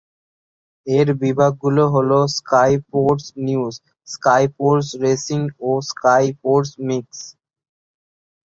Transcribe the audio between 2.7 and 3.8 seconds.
sports news,